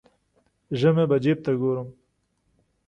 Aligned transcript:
ژمی 0.79 1.05
به 1.09 1.17
جیب 1.23 1.37
ته 1.45 1.51
ګورم. 1.61 1.87